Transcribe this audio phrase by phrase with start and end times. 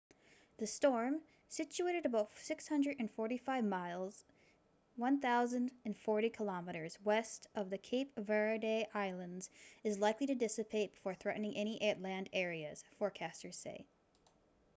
[0.57, 4.23] the storm situated about 645 miles
[4.95, 9.51] 1040 km west of the cape verde islands
[9.83, 13.85] is likely to dissipate before threatening any land areas forecasters say